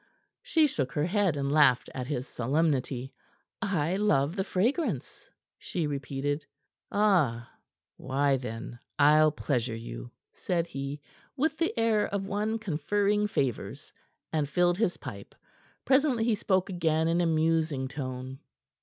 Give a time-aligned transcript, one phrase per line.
[0.41, 3.13] She shook her head, and laughed at his solemnity.
[3.61, 6.43] "I love the fragrance," she repeated.
[6.91, 7.47] "Ah!
[7.97, 11.01] Why, then, I'll pleasure you," said he,
[11.37, 13.93] with the air of one conferring favors,
[14.33, 15.35] and filled his pipe.
[15.85, 18.39] Presently he spoke again in a musing tone.